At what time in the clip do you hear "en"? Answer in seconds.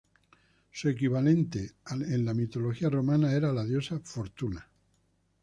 1.91-2.25